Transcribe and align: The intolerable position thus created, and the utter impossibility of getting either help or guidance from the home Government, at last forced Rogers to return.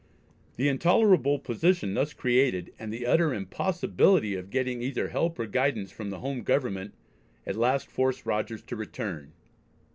The 0.55 0.67
intolerable 0.67 1.37
position 1.37 1.93
thus 1.93 2.11
created, 2.13 2.73
and 2.79 2.91
the 2.91 3.05
utter 3.05 3.35
impossibility 3.35 4.33
of 4.33 4.49
getting 4.49 4.81
either 4.81 5.09
help 5.09 5.37
or 5.37 5.45
guidance 5.45 5.91
from 5.91 6.09
the 6.09 6.21
home 6.21 6.41
Government, 6.41 6.95
at 7.45 7.55
last 7.55 7.87
forced 7.87 8.25
Rogers 8.25 8.63
to 8.63 8.75
return. 8.75 9.33